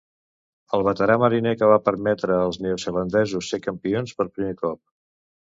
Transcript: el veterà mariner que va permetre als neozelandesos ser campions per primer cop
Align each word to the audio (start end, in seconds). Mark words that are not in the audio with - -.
el 0.77 0.85
veterà 0.85 1.17
mariner 1.23 1.51
que 1.59 1.69
va 1.71 1.77
permetre 1.89 2.39
als 2.47 2.59
neozelandesos 2.67 3.53
ser 3.53 3.61
campions 3.69 4.19
per 4.19 4.29
primer 4.35 4.59
cop 4.65 4.83